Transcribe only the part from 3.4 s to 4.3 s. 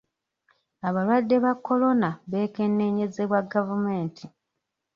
gavumenti.